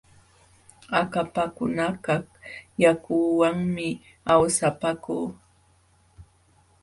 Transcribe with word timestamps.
Akapakunakaq 0.99 2.25
yakuwanmi 2.83 3.87
awsapaaku. 4.33 5.17